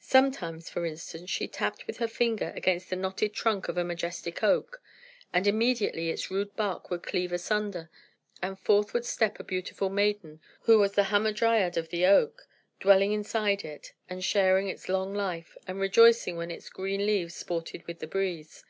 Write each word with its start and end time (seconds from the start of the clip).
Sometimes, 0.00 0.68
for 0.68 0.84
instance, 0.84 1.30
she 1.30 1.46
tapped 1.46 1.86
with 1.86 1.98
her 1.98 2.08
finger 2.08 2.52
against 2.56 2.90
the 2.90 2.96
knotted 2.96 3.32
trunk 3.32 3.68
of 3.68 3.78
a 3.78 3.84
majestic 3.84 4.42
oak; 4.42 4.82
and 5.32 5.46
immediately 5.46 6.10
its 6.10 6.32
rude 6.32 6.56
bark 6.56 6.90
would 6.90 7.04
cleave 7.04 7.30
asunder, 7.32 7.88
and 8.42 8.58
forth 8.58 8.92
would 8.92 9.04
step 9.04 9.38
a 9.38 9.44
beautiful 9.44 9.88
maiden, 9.88 10.40
who 10.62 10.80
was 10.80 10.94
the 10.94 11.04
hamadryad 11.14 11.76
of 11.76 11.90
the 11.90 12.04
oak, 12.04 12.48
dwelling 12.80 13.12
inside 13.12 13.60
of 13.60 13.66
it, 13.70 13.92
and 14.10 14.24
sharing 14.24 14.66
its 14.68 14.88
long 14.88 15.14
life, 15.14 15.56
and 15.68 15.78
rejoicing 15.78 16.36
when 16.36 16.50
its 16.50 16.68
green 16.68 17.06
leaves 17.06 17.36
sported 17.36 17.86
with 17.86 18.00
the 18.00 18.08
breeze. 18.08 18.64